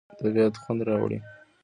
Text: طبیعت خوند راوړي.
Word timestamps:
طبیعت 0.19 0.53
خوند 0.63 0.81
راوړي. 0.87 1.17